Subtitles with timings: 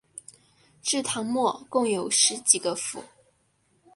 [0.81, 3.03] 至唐末共有十几个府。